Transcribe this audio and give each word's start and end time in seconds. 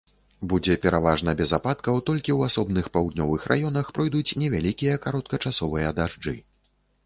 Будзе 0.51 0.75
пераважна 0.85 1.33
без 1.41 1.51
ападкаў, 1.57 1.99
толькі 2.07 2.31
ў 2.37 2.49
асобных 2.53 2.89
паўднёвых 2.97 3.47
раёнах 3.53 3.93
пройдуць 4.01 4.35
невялікія 4.43 4.99
кароткачасовыя 5.07 5.97
дажджы. 6.03 6.39